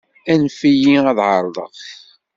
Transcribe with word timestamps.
Anef-iyi 0.31 0.95
ad 1.11 1.17
εerḍeɣ. 1.27 1.71